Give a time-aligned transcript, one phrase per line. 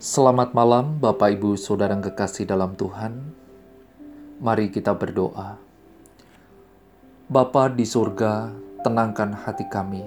[0.00, 3.20] Selamat malam, Bapak, Ibu, Saudara yang kekasih dalam Tuhan.
[4.40, 5.60] Mari kita berdoa.
[7.28, 8.48] Bapa di surga,
[8.80, 10.00] tenangkan hati kami.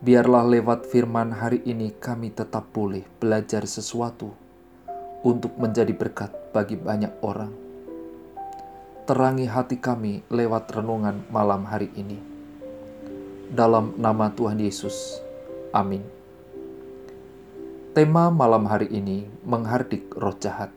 [0.00, 4.32] Biarlah lewat firman hari ini kami tetap boleh belajar sesuatu
[5.20, 7.52] untuk menjadi berkat bagi banyak orang.
[9.04, 12.16] Terangi hati kami lewat renungan malam hari ini.
[13.52, 15.20] Dalam nama Tuhan Yesus.
[15.76, 16.21] Amin.
[17.92, 20.72] Tema malam hari ini menghardik roh jahat.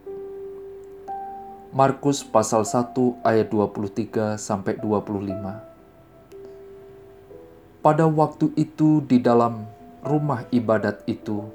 [1.71, 2.91] Markus pasal 1
[3.23, 5.63] ayat 23 sampai 25.
[7.79, 9.63] Pada waktu itu di dalam
[10.03, 11.47] rumah ibadat itu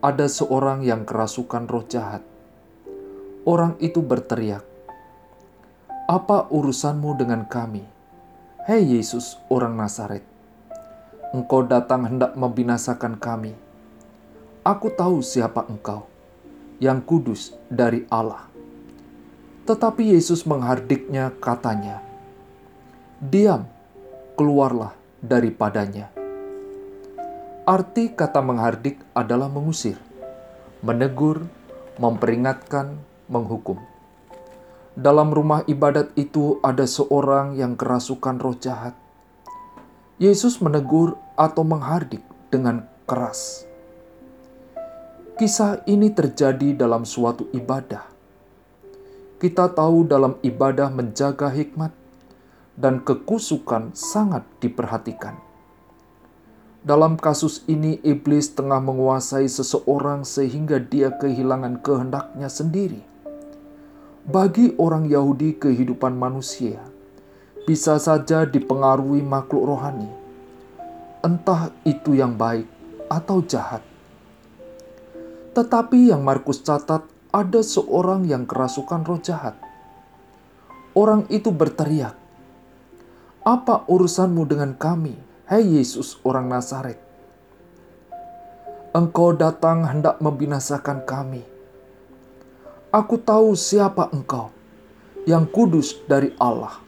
[0.00, 2.24] ada seorang yang kerasukan roh jahat.
[3.44, 4.64] Orang itu berteriak,
[6.08, 7.84] "Apa urusanmu dengan kami?
[8.64, 10.24] Hei Yesus, orang Nazaret.
[11.36, 13.61] Engkau datang hendak membinasakan kami."
[14.62, 16.06] Aku tahu siapa engkau,
[16.78, 18.46] yang kudus dari Allah.
[19.66, 21.98] Tetapi Yesus menghardiknya katanya,
[23.18, 23.66] Diam,
[24.38, 26.14] keluarlah daripadanya.
[27.66, 29.98] Arti kata menghardik adalah mengusir,
[30.78, 31.42] menegur,
[31.98, 33.82] memperingatkan, menghukum.
[34.94, 38.94] Dalam rumah ibadat itu ada seorang yang kerasukan roh jahat.
[40.22, 43.71] Yesus menegur atau menghardik dengan keras.
[45.32, 48.04] Kisah ini terjadi dalam suatu ibadah.
[49.40, 51.88] Kita tahu dalam ibadah menjaga hikmat
[52.76, 55.40] dan kekusukan sangat diperhatikan.
[56.84, 63.00] Dalam kasus ini, iblis tengah menguasai seseorang sehingga dia kehilangan kehendaknya sendiri.
[64.28, 66.84] Bagi orang Yahudi, kehidupan manusia
[67.64, 70.12] bisa saja dipengaruhi makhluk rohani,
[71.24, 72.68] entah itu yang baik
[73.08, 73.91] atau jahat.
[75.52, 79.52] Tetapi yang Markus catat, ada seorang yang kerasukan roh jahat.
[80.96, 82.16] Orang itu berteriak,
[83.44, 85.12] "Apa urusanmu dengan kami,
[85.52, 86.96] hai Yesus, orang Nazaret?
[88.96, 91.44] Engkau datang hendak membinasakan kami.
[92.88, 94.48] Aku tahu siapa engkau,
[95.28, 96.80] yang kudus dari Allah."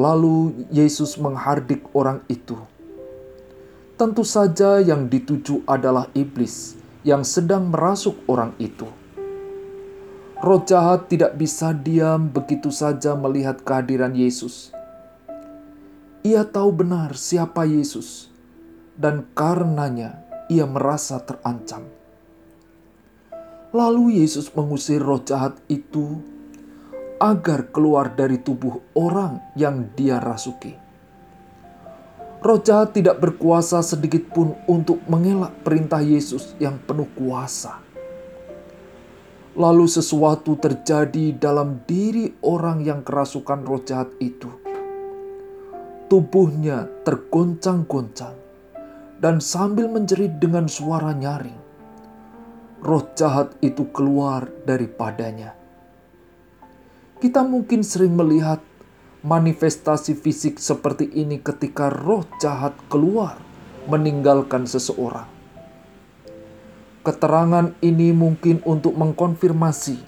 [0.00, 2.56] Lalu Yesus menghardik orang itu.
[4.00, 8.86] Tentu saja yang dituju adalah iblis yang sedang merasuk orang itu.
[10.42, 14.74] Roh jahat tidak bisa diam begitu saja melihat kehadiran Yesus.
[16.26, 18.30] Ia tahu benar siapa Yesus,
[18.98, 21.86] dan karenanya ia merasa terancam.
[23.72, 26.20] Lalu Yesus mengusir roh jahat itu
[27.22, 30.74] agar keluar dari tubuh orang yang dia rasuki.
[32.42, 37.78] Roh jahat tidak berkuasa sedikit pun untuk mengelak perintah Yesus yang penuh kuasa.
[39.54, 44.50] Lalu sesuatu terjadi dalam diri orang yang kerasukan roh jahat itu.
[46.10, 48.34] Tubuhnya tergoncang-goncang
[49.22, 51.62] dan sambil menjerit dengan suara nyaring.
[52.82, 55.54] Roh jahat itu keluar daripadanya.
[57.22, 58.58] Kita mungkin sering melihat
[59.22, 63.38] manifestasi fisik seperti ini ketika roh jahat keluar
[63.86, 65.30] meninggalkan seseorang.
[67.02, 69.98] Keterangan ini mungkin untuk mengkonfirmasi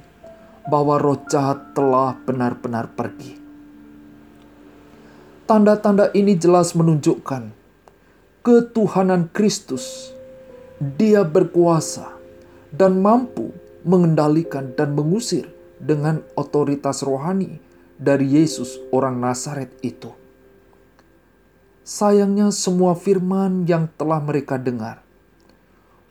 [0.67, 3.39] bahwa roh jahat telah benar-benar pergi.
[5.47, 7.55] Tanda-tanda ini jelas menunjukkan
[8.43, 10.11] ketuhanan Kristus.
[10.79, 12.11] Dia berkuasa
[12.75, 13.55] dan mampu
[13.87, 15.47] mengendalikan dan mengusir
[15.79, 17.63] dengan otoritas rohani
[18.05, 20.13] dari Yesus orang Nazaret itu.
[21.81, 25.01] Sayangnya semua firman yang telah mereka dengar,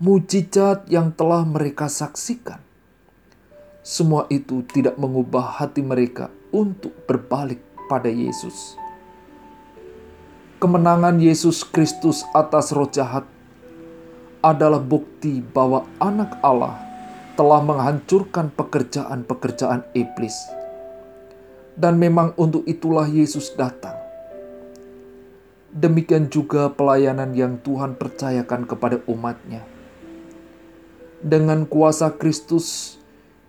[0.01, 2.61] mujizat yang telah mereka saksikan,
[3.85, 8.77] semua itu tidak mengubah hati mereka untuk berbalik pada Yesus.
[10.57, 13.27] Kemenangan Yesus Kristus atas roh jahat
[14.41, 16.77] adalah bukti bahwa anak Allah
[17.33, 20.62] telah menghancurkan pekerjaan-pekerjaan iblis
[21.73, 23.97] dan memang untuk itulah Yesus datang.
[25.73, 29.65] Demikian juga pelayanan yang Tuhan percayakan kepada umatnya.
[31.23, 32.99] Dengan kuasa Kristus,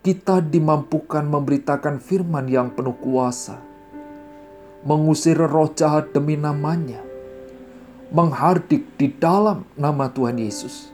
[0.01, 3.61] kita dimampukan memberitakan firman yang penuh kuasa,
[4.81, 7.05] mengusir roh jahat demi namanya,
[8.09, 10.89] menghardik di dalam nama Tuhan Yesus.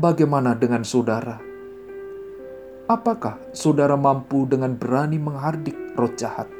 [0.00, 1.49] Bagaimana dengan saudara?
[2.90, 6.50] Apakah saudara mampu dengan berani menghardik roh jahat?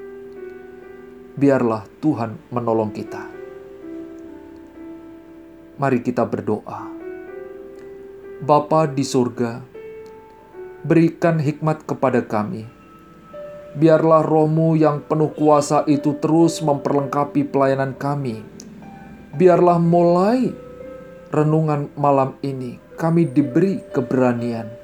[1.34, 3.26] Biarlah Tuhan menolong kita.
[5.74, 6.86] Mari kita berdoa.
[8.46, 9.58] Bapa di surga,
[10.86, 12.62] berikan hikmat kepada kami.
[13.74, 18.38] Biarlah rohmu yang penuh kuasa itu terus memperlengkapi pelayanan kami.
[19.34, 20.54] Biarlah mulai
[21.34, 24.79] renungan malam ini kami diberi keberanian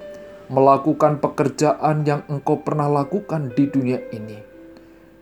[0.46, 4.38] melakukan pekerjaan yang engkau pernah lakukan di dunia ini.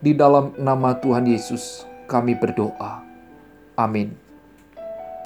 [0.04, 3.00] Di dalam nama Tuhan Yesus kami berdoa.
[3.80, 4.23] Amin.